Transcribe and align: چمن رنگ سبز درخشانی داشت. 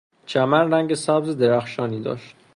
چمن 0.25 0.73
رنگ 0.73 0.93
سبز 0.93 1.29
درخشانی 1.37 2.01
داشت. 2.01 2.35